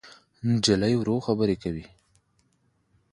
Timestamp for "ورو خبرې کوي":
0.97-1.85